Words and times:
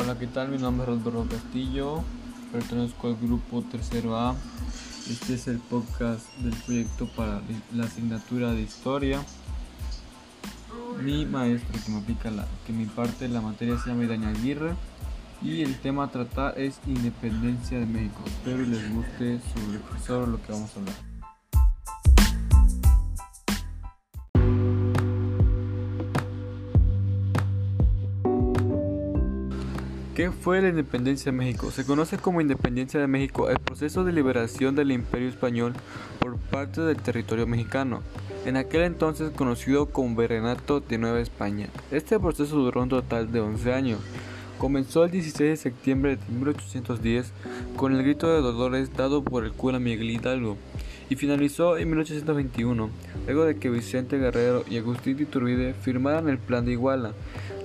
Hola, 0.00 0.16
¿qué 0.16 0.28
tal? 0.28 0.48
Mi 0.48 0.58
nombre 0.58 0.84
es 0.84 1.02
Rodolfo 1.02 1.28
Castillo, 1.28 2.04
pertenezco 2.52 3.08
al 3.08 3.16
grupo 3.16 3.62
Tercero 3.62 4.16
A. 4.16 4.36
Este 5.10 5.34
es 5.34 5.48
el 5.48 5.58
podcast 5.58 6.24
del 6.36 6.54
proyecto 6.54 7.08
para 7.16 7.42
la 7.74 7.82
asignatura 7.82 8.52
de 8.52 8.60
Historia. 8.60 9.20
Mi 11.02 11.26
maestro 11.26 11.80
que 11.84 11.90
me 11.90 11.98
aplica 11.98 12.30
la, 12.30 12.46
que 12.64 12.72
mi 12.72 12.84
parte 12.84 13.26
la 13.26 13.40
materia 13.40 13.76
se 13.76 13.90
llama 13.90 14.04
Idaña 14.04 14.28
Aguirre 14.28 14.72
y 15.42 15.62
el 15.62 15.76
tema 15.80 16.04
a 16.04 16.12
tratar 16.12 16.56
es 16.56 16.78
Independencia 16.86 17.80
de 17.80 17.86
México. 17.86 18.22
Espero 18.24 18.58
les 18.58 18.94
guste 18.94 19.40
sobre, 19.52 20.06
sobre 20.06 20.30
lo 20.30 20.40
que 20.40 20.52
vamos 20.52 20.70
a 20.76 20.78
hablar. 20.78 21.17
¿Qué 30.18 30.32
fue 30.32 30.60
la 30.60 30.68
independencia 30.70 31.30
de 31.30 31.38
México? 31.38 31.70
Se 31.70 31.84
conoce 31.84 32.18
como 32.18 32.40
independencia 32.40 32.98
de 32.98 33.06
México 33.06 33.48
el 33.50 33.60
proceso 33.60 34.02
de 34.02 34.10
liberación 34.10 34.74
del 34.74 34.90
imperio 34.90 35.28
español 35.28 35.74
por 36.18 36.36
parte 36.36 36.80
del 36.80 36.96
territorio 36.96 37.46
mexicano, 37.46 38.02
en 38.44 38.56
aquel 38.56 38.82
entonces 38.82 39.30
conocido 39.30 39.86
como 39.86 40.20
Virreinato 40.20 40.80
de 40.80 40.98
Nueva 40.98 41.20
España. 41.20 41.68
Este 41.92 42.18
proceso 42.18 42.56
duró 42.56 42.82
un 42.82 42.88
total 42.88 43.30
de 43.30 43.38
11 43.38 43.72
años. 43.72 44.00
Comenzó 44.58 45.04
el 45.04 45.12
16 45.12 45.50
de 45.50 45.56
septiembre 45.56 46.16
de 46.16 46.34
1810 46.34 47.32
con 47.76 47.94
el 47.94 48.02
grito 48.02 48.26
de 48.26 48.40
dolores 48.40 48.92
dado 48.96 49.22
por 49.22 49.44
el 49.44 49.52
cura 49.52 49.78
Miguel 49.78 50.10
Hidalgo 50.10 50.56
y 51.08 51.14
finalizó 51.14 51.78
en 51.78 51.90
1821, 51.90 52.90
luego 53.24 53.44
de 53.44 53.56
que 53.56 53.70
Vicente 53.70 54.18
Guerrero 54.18 54.64
y 54.68 54.78
Agustín 54.78 55.16
Iturbide 55.20 55.74
firmaran 55.74 56.28
el 56.28 56.38
Plan 56.38 56.64
de 56.64 56.72
Iguala, 56.72 57.12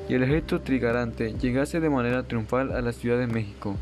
y 0.10 0.16
el 0.16 0.24
ejército 0.24 0.62
trigarante 0.62 1.34
llegase 1.34 1.80
de 1.80 1.90
manera 1.90 2.24
triunfal 2.24 2.72
a 2.72 2.82
la 2.82 2.92
Ciudad 2.94 3.20
de 3.20 3.28
México. 3.28 3.78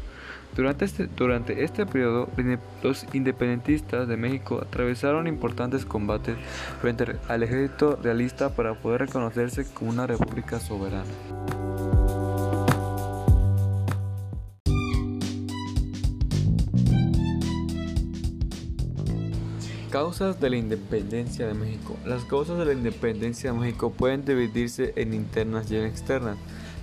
Durante 0.55 0.83
este, 0.83 1.07
durante 1.07 1.63
este 1.63 1.85
periodo, 1.85 2.27
los 2.83 3.05
independentistas 3.13 4.07
de 4.07 4.17
México 4.17 4.59
atravesaron 4.61 5.27
importantes 5.27 5.85
combates 5.85 6.35
frente 6.81 7.05
al 7.29 7.43
ejército 7.43 7.97
realista 8.01 8.53
para 8.53 8.73
poder 8.73 9.01
reconocerse 9.01 9.65
como 9.73 9.91
una 9.91 10.07
república 10.07 10.59
soberana. 10.59 11.05
Causas 19.91 20.39
de 20.39 20.49
la 20.49 20.55
independencia 20.55 21.45
de 21.45 21.53
México. 21.53 21.97
Las 22.05 22.23
causas 22.23 22.57
de 22.57 22.63
la 22.63 22.71
independencia 22.71 23.51
de 23.51 23.59
México 23.59 23.91
pueden 23.91 24.23
dividirse 24.23 24.93
en 24.95 25.13
internas 25.13 25.69
y 25.69 25.75
externas. 25.75 26.37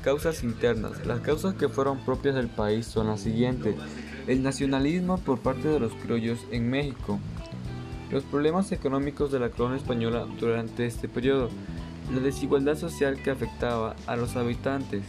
Causas 0.05 0.45
internas. 0.45 1.07
Las 1.07 1.21
causas 1.21 1.55
que 1.55 1.71
fueron 1.71 2.05
propias 2.05 2.35
del 2.35 2.49
país 2.49 2.85
son 2.85 3.07
las 3.07 3.21
siguientes. 3.21 3.77
El 4.27 4.43
nacionalismo 4.43 5.17
por 5.17 5.39
parte 5.39 5.69
de 5.69 5.81
los 5.81 5.95
criollos 5.95 6.41
en 6.51 6.69
México. 6.69 7.19
Los 8.11 8.25
problemas 8.25 8.73
económicos 8.73 9.33
de 9.33 9.41
la 9.41 9.49
corona 9.49 9.79
española 9.79 10.27
durante 10.39 10.85
este 10.85 11.09
periodo. 11.09 11.49
La 12.13 12.21
desigualdad 12.21 12.77
social 12.77 13.23
que 13.23 13.31
afectaba 13.31 13.97
a 14.07 14.17
los 14.17 14.37
habitantes. 14.37 15.03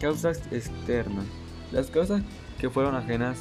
Causas 0.00 0.40
externas. 0.50 1.26
Las 1.72 1.88
causas 1.88 2.22
que 2.58 2.70
fueron 2.70 2.94
ajenas 2.94 3.36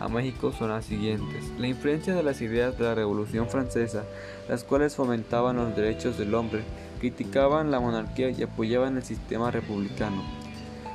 a 0.00 0.08
México 0.08 0.52
son 0.58 0.70
las 0.70 0.86
siguientes. 0.86 1.44
La 1.58 1.68
influencia 1.68 2.14
de 2.14 2.22
las 2.22 2.40
ideas 2.40 2.76
de 2.78 2.84
la 2.84 2.94
Revolución 2.94 3.48
Francesa, 3.48 4.04
las 4.48 4.64
cuales 4.64 4.96
fomentaban 4.96 5.56
los 5.56 5.76
derechos 5.76 6.16
del 6.16 6.34
hombre, 6.34 6.62
criticaban 7.00 7.70
la 7.70 7.80
monarquía 7.80 8.30
y 8.30 8.42
apoyaban 8.42 8.96
el 8.96 9.02
sistema 9.02 9.50
republicano. 9.50 10.22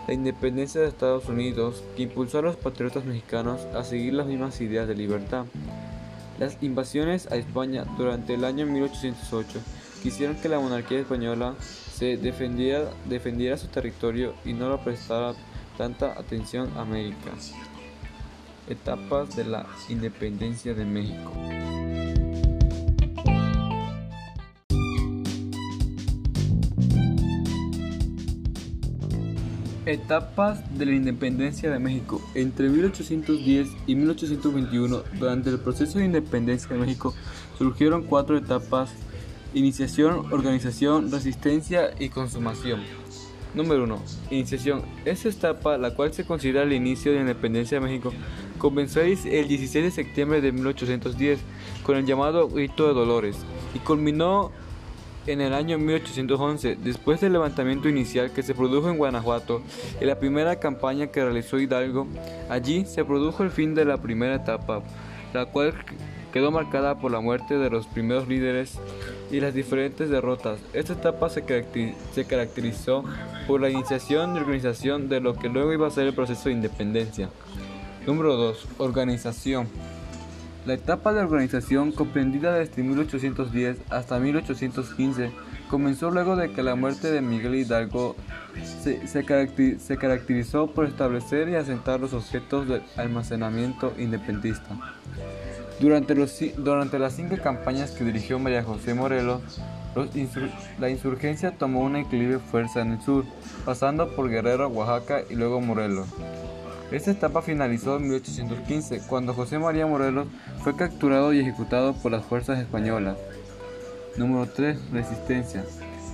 La 0.08 0.14
independencia 0.14 0.82
de 0.82 0.88
Estados 0.88 1.30
Unidos, 1.30 1.84
que 1.96 2.04
impulsó 2.04 2.40
a 2.40 2.44
los 2.44 2.56
patriotas 2.56 3.06
mexicanos 3.06 3.62
a 3.76 3.84
seguir 3.84 4.14
las 4.14 4.28
mismas 4.28 4.60
ideas 4.60 4.88
de 4.88 4.96
libertad. 4.96 5.46
Las 6.40 6.62
invasiones 6.62 7.32
a 7.32 7.36
España 7.36 7.86
durante 7.98 8.34
el 8.34 8.44
año 8.44 8.66
1808 8.66 9.60
quisieron 10.04 10.36
que 10.36 10.50
la 10.50 10.60
monarquía 10.60 11.00
española 11.00 11.56
se 11.60 12.18
defendiera, 12.18 12.90
defendiera 13.08 13.58
su 13.58 13.68
territorio 13.68 14.34
y 14.44 14.54
no 14.54 14.68
lo 14.68 14.84
prestara 14.84 15.34
tanta 15.78 16.12
atención 16.20 16.70
a 16.76 16.82
América. 16.82 17.32
Etapas 18.68 19.36
de 19.36 19.46
la 19.46 19.68
independencia 19.90 20.74
de 20.74 20.86
México. 20.86 21.32
Etapas 29.86 30.64
de 30.76 30.86
la 30.88 30.94
independencia 30.94 31.70
de 31.70 31.78
México. 31.78 32.20
Entre 32.34 32.70
1810 32.70 33.68
y 33.86 33.96
1821, 33.96 35.04
durante 35.20 35.52
el 35.52 35.60
proceso 35.60 36.00
de 36.00 36.06
independencia 36.06 36.70
de 36.70 36.80
México, 36.80 37.14
surgieron 37.60 38.02
cuatro 38.02 38.36
etapas. 38.36 38.90
Iniciación, 39.54 40.34
organización, 40.34 41.12
resistencia 41.12 41.92
y 42.00 42.10
consumación. 42.10 42.82
Número 43.54 43.86
1. 43.86 44.04
Iniciación. 44.32 44.82
Esta 45.06 45.30
etapa, 45.30 45.78
la 45.78 45.94
cual 45.94 46.14
se 46.14 46.26
considera 46.26 46.64
el 46.64 46.74
inicio 46.74 47.12
de 47.12 47.20
la 47.20 47.22
independencia 47.22 47.80
de 47.80 47.86
México, 47.86 48.12
comenzó 48.66 49.00
el 49.02 49.48
16 49.48 49.74
de 49.74 49.92
septiembre 49.92 50.42
de 50.42 50.52
1810 50.52 51.40
con 51.84 51.98
el 51.98 52.06
llamado 52.08 52.50
Grito 52.50 52.88
de 52.88 52.96
Dolores 52.96 53.38
y 53.76 53.78
culminó 53.78 54.52
en 55.28 55.40
el 55.40 55.54
año 55.54 55.78
1811, 55.78 56.78
después 56.84 57.22
del 57.22 57.34
levantamiento 57.34 57.90
inicial 57.90 58.32
que 58.32 58.42
se 58.42 58.56
produjo 58.56 58.90
en 58.90 58.98
Guanajuato 58.98 59.62
y 60.02 60.06
la 60.06 60.18
primera 60.18 60.56
campaña 60.60 61.06
que 61.12 61.24
realizó 61.24 61.60
Hidalgo, 61.60 62.08
allí 62.50 62.86
se 62.86 63.06
produjo 63.06 63.44
el 63.44 63.52
fin 63.52 63.76
de 63.76 63.86
la 63.86 63.98
primera 63.98 64.34
etapa, 64.34 64.82
la 65.32 65.46
cual 65.46 65.76
quedó 66.34 66.50
marcada 66.50 66.98
por 66.98 67.12
la 67.12 67.20
muerte 67.20 67.60
de 67.60 67.70
los 67.70 67.86
primeros 67.86 68.28
líderes 68.28 68.80
y 69.32 69.42
las 69.42 69.54
diferentes 69.54 70.10
derrotas. 70.10 70.60
Esta 70.74 70.94
etapa 70.94 71.30
se, 71.30 71.44
caracterizó 72.28 73.04
por 73.48 73.62
la 73.62 73.70
iniciación 73.70 74.36
y 74.36 74.40
organización 74.40 75.08
de 75.08 75.20
lo 75.22 75.36
que 75.36 75.50
luego 75.50 75.72
iba 75.72 75.88
a 75.88 75.92
ser 75.92 76.08
el 76.08 76.16
proceso 76.16 76.50
de 76.50 76.56
independencia. 76.56 77.30
Número 78.06 78.36
2. 78.36 78.68
Organización. 78.78 79.68
La 80.66 80.76
etapa 80.76 81.14
de 81.14 81.22
organización 81.22 81.92
comprendida 81.92 82.54
desde 82.54 82.84
1810 82.84 83.78
hasta 83.90 84.20
1815 84.20 85.32
comenzó 85.70 86.12
luego 86.12 86.36
de 86.36 86.52
que 86.52 86.62
la 86.62 86.76
muerte 86.76 87.12
de 87.12 87.22
Miguel 87.22 87.56
Hidalgo 87.56 88.16
se, 88.84 89.08
se, 89.08 89.24
caracterizó 89.26 90.68
por 90.68 90.86
establecer 90.86 91.50
y 91.50 91.56
asentar 91.56 92.00
los 92.00 92.14
objetos 92.14 92.68
de 92.68 92.82
almacenamiento 92.96 93.94
independentista. 93.98 94.70
Durante, 95.80 96.16
los, 96.16 96.40
durante 96.58 97.00
las 97.00 97.16
cinco 97.16 97.36
campañas 97.44 97.92
que 97.92 98.04
dirigió 98.04 98.40
María 98.40 98.64
José 98.64 98.94
Morelos, 98.94 99.42
la 100.80 100.90
insurgencia 100.90 101.58
tomó 101.58 101.82
una 101.82 102.00
increíble 102.00 102.40
fuerza 102.40 102.82
en 102.82 102.94
el 102.94 103.02
sur, 103.02 103.26
pasando 103.66 104.16
por 104.16 104.30
Guerrero, 104.30 104.68
Oaxaca 104.68 105.24
y 105.30 105.36
luego 105.36 105.60
Morelos. 105.62 106.08
Esta 106.92 107.12
etapa 107.12 107.42
finalizó 107.42 107.98
en 107.98 108.04
1815, 108.04 109.02
cuando 109.08 109.34
José 109.34 109.60
María 109.60 109.88
Morelos 109.88 110.28
fue 110.64 110.76
capturado 110.76 111.34
y 111.34 111.40
ejecutado 111.40 111.94
por 111.94 112.12
las 112.12 112.24
fuerzas 112.24 112.60
españolas. 112.60 113.18
Número 114.18 114.48
3. 114.48 114.92
Resistencia. 114.92 115.66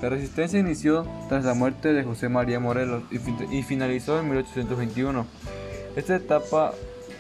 La 0.02 0.10
resistencia 0.10 0.60
inició 0.60 1.06
tras 1.30 1.46
la 1.46 1.54
muerte 1.54 1.94
de 1.94 2.04
José 2.04 2.30
María 2.30 2.60
Morelos 2.60 3.04
y 3.12 3.62
finalizó 3.64 4.20
en 4.20 4.30
1821. 4.30 5.26
Esta 5.96 6.16
etapa 6.16 6.74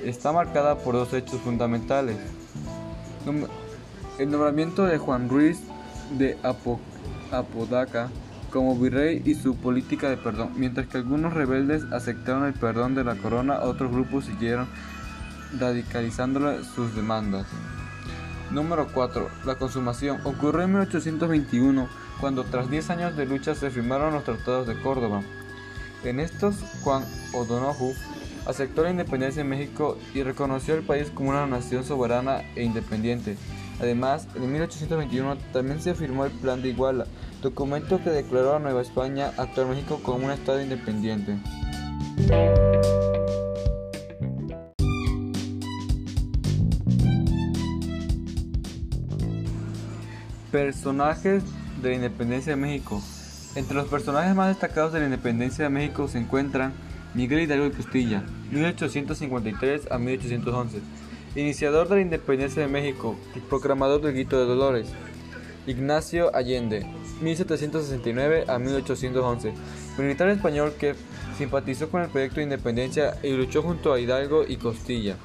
está 0.03 0.31
marcada 0.31 0.79
por 0.79 0.95
dos 0.95 1.13
hechos 1.13 1.39
fundamentales. 1.41 2.17
El 4.17 4.31
nombramiento 4.31 4.85
de 4.85 4.97
Juan 4.97 5.29
Ruiz 5.29 5.59
de 6.17 6.37
Apodaca 7.31 8.09
como 8.51 8.77
virrey 8.77 9.21
y 9.25 9.33
su 9.33 9.55
política 9.55 10.09
de 10.09 10.17
perdón. 10.17 10.51
Mientras 10.55 10.87
que 10.87 10.97
algunos 10.97 11.33
rebeldes 11.33 11.83
aceptaron 11.91 12.45
el 12.45 12.53
perdón 12.53 12.93
de 12.93 13.03
la 13.03 13.15
corona, 13.15 13.61
otros 13.61 13.91
grupos 13.91 14.25
siguieron 14.25 14.67
radicalizando 15.59 16.63
sus 16.63 16.95
demandas. 16.95 17.47
Número 18.51 18.87
4. 18.93 19.29
La 19.45 19.55
consumación. 19.55 20.19
Ocurrió 20.25 20.63
en 20.63 20.73
1821, 20.73 21.87
cuando 22.19 22.43
tras 22.43 22.69
10 22.69 22.89
años 22.89 23.17
de 23.17 23.25
lucha 23.25 23.55
se 23.55 23.71
firmaron 23.71 24.13
los 24.13 24.25
tratados 24.25 24.67
de 24.67 24.79
Córdoba. 24.81 25.21
En 26.03 26.19
estos, 26.19 26.57
Juan 26.83 27.03
O'Donoghue 27.33 27.95
aceptó 28.45 28.83
la 28.83 28.91
independencia 28.91 29.43
de 29.43 29.49
México 29.49 29.97
y 30.13 30.23
reconoció 30.23 30.75
el 30.75 30.83
país 30.83 31.11
como 31.13 31.29
una 31.29 31.47
nación 31.47 31.83
soberana 31.83 32.41
e 32.55 32.63
independiente. 32.63 33.37
Además, 33.81 34.27
en 34.35 34.51
1821 34.51 35.37
también 35.51 35.81
se 35.81 35.95
firmó 35.95 36.25
el 36.25 36.31
Plan 36.31 36.61
de 36.61 36.69
Iguala, 36.69 37.07
documento 37.41 37.99
que 38.03 38.11
declaró 38.11 38.55
a 38.55 38.59
Nueva 38.59 38.83
España, 38.83 39.33
actual 39.37 39.69
México, 39.69 39.99
como 40.03 40.25
un 40.27 40.31
estado 40.31 40.61
independiente. 40.61 41.35
Personajes 50.51 51.43
de 51.81 51.89
la 51.89 51.95
independencia 51.95 52.51
de 52.51 52.61
México. 52.61 53.01
Entre 53.55 53.75
los 53.75 53.87
personajes 53.87 54.35
más 54.35 54.49
destacados 54.49 54.93
de 54.93 54.99
la 54.99 55.05
independencia 55.05 55.63
de 55.63 55.69
México 55.71 56.07
se 56.07 56.19
encuentran 56.19 56.73
Miguel 57.15 57.41
Hidalgo 57.41 57.63
de 57.63 57.71
Costilla, 57.71 58.23
1853 58.51 59.91
a 59.91 59.97
1811. 59.97 60.81
Iniciador 61.33 61.87
de 61.87 61.95
la 61.95 62.01
independencia 62.01 62.61
de 62.61 62.67
México 62.67 63.15
y 63.33 63.39
proclamador 63.39 64.01
del 64.01 64.13
Grito 64.13 64.37
de 64.37 64.45
Dolores. 64.45 64.89
Ignacio 65.65 66.35
Allende, 66.35 66.85
1769 67.21 68.43
a 68.49 68.59
1811. 68.59 69.53
Militar 69.97 70.27
español 70.27 70.73
que 70.77 70.93
simpatizó 71.37 71.89
con 71.89 72.01
el 72.01 72.09
proyecto 72.09 72.37
de 72.37 72.43
independencia 72.43 73.17
y 73.23 73.29
luchó 73.29 73.61
junto 73.61 73.93
a 73.93 73.99
Hidalgo 74.01 74.43
y 74.45 74.57
Costilla. 74.57 75.15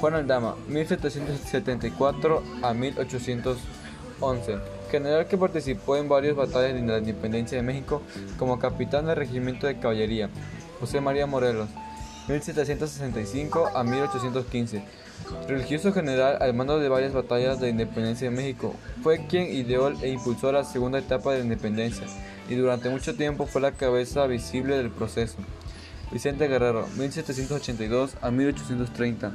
Juan 0.00 0.14
Aldama, 0.14 0.54
1774 0.68 2.42
a 2.62 2.72
1811. 2.72 4.58
General 4.92 5.26
que 5.26 5.38
participó 5.38 5.96
en 5.96 6.08
varias 6.08 6.36
batallas 6.36 6.74
de 6.74 6.86
la 6.86 6.98
independencia 6.98 7.58
de 7.58 7.64
México 7.64 8.00
como 8.38 8.60
capitán 8.60 9.06
del 9.06 9.16
regimiento 9.16 9.66
de 9.66 9.80
caballería. 9.80 10.30
José 10.78 11.00
María 11.00 11.26
Morelos, 11.26 11.68
1765 12.28 13.70
a 13.74 13.82
1815. 13.82 15.07
Religioso 15.46 15.92
general 15.92 16.38
al 16.40 16.54
mando 16.54 16.78
de 16.78 16.88
varias 16.88 17.12
batallas 17.12 17.60
de 17.60 17.70
independencia 17.70 18.30
de 18.30 18.36
México, 18.36 18.74
fue 19.02 19.26
quien 19.26 19.52
ideó 19.52 19.90
e 20.02 20.10
impulsó 20.10 20.52
la 20.52 20.64
segunda 20.64 20.98
etapa 20.98 21.32
de 21.32 21.38
la 21.38 21.44
independencia 21.44 22.06
y 22.48 22.54
durante 22.54 22.88
mucho 22.88 23.14
tiempo 23.14 23.46
fue 23.46 23.60
la 23.60 23.72
cabeza 23.72 24.26
visible 24.26 24.76
del 24.76 24.90
proceso. 24.90 25.36
Vicente 26.10 26.48
Guerrero, 26.48 26.86
1782 26.96 28.16
a 28.22 28.30
1830. 28.30 29.32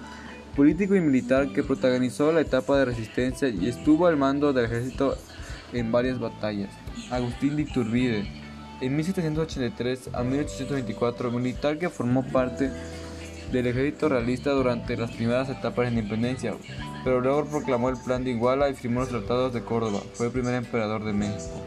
Político 0.55 0.95
y 0.95 1.01
militar 1.01 1.51
que 1.51 1.63
protagonizó 1.63 2.31
la 2.31 2.41
etapa 2.41 2.77
de 2.77 2.85
resistencia 2.85 3.49
y 3.49 3.67
estuvo 3.67 4.07
al 4.07 4.17
mando 4.17 4.53
del 4.53 4.65
ejército 4.65 5.17
en 5.71 5.91
varias 5.91 6.19
batallas. 6.19 6.69
Agustín 7.09 7.55
de 7.55 7.63
Iturbide, 7.63 8.27
en 8.81 8.95
1783 8.95 10.09
a 10.13 10.23
1824, 10.23 11.31
militar 11.31 11.77
que 11.77 11.89
formó 11.89 12.23
parte 12.23 12.71
del 13.51 13.67
ejército 13.67 14.09
realista 14.09 14.49
durante 14.51 14.97
las 14.97 15.11
primeras 15.11 15.49
etapas 15.49 15.85
de 15.85 15.99
independencia, 15.99 16.55
pero 17.03 17.21
luego 17.21 17.45
proclamó 17.45 17.89
el 17.89 17.97
Plan 17.97 18.23
de 18.23 18.31
Iguala 18.31 18.69
y 18.69 18.73
firmó 18.73 19.01
los 19.01 19.09
tratados 19.09 19.53
de 19.53 19.63
Córdoba. 19.63 19.99
Fue 20.13 20.25
el 20.27 20.31
primer 20.31 20.55
emperador 20.55 21.03
de 21.03 21.13
México. 21.13 21.61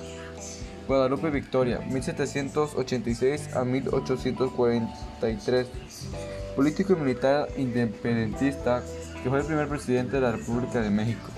Guadalupe 0.87 1.31
Victoria, 1.31 1.81
1786 1.81 3.57
a 3.57 3.65
1843. 3.65 5.67
Político 6.55 6.93
y 6.95 6.97
militar 6.97 7.49
independentista 7.57 8.83
que 9.23 9.29
fue 9.29 9.41
el 9.41 9.47
primer 9.47 9.69
presidente 9.69 10.17
de 10.17 10.23
la 10.23 10.33
República 10.33 10.81
de 10.81 10.91
México. 10.91 11.29